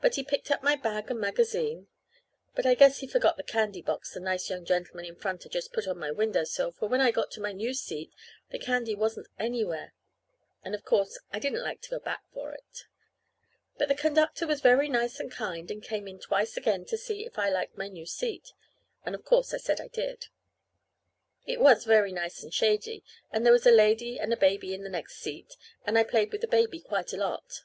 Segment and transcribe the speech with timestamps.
[0.00, 1.86] But he picked up my bag and magazine
[2.54, 5.52] but I guess he forgot the candy box the nice young gentleman in front had
[5.52, 8.10] just put on my window sill, for when I got into my new seat
[8.50, 9.92] the candy wasn't anywhere;
[10.64, 12.86] and of course I didn't like to go back for it.
[13.76, 17.26] But the conductor was very nice and kind, and came in twice again to see
[17.26, 18.54] if I liked my new seat;
[19.04, 20.28] and of course I said I did.
[21.44, 24.84] It was very nice and shady, and there was a lady and a baby in
[24.84, 25.54] the next seat,
[25.84, 27.64] and I played with the baby quite a lot.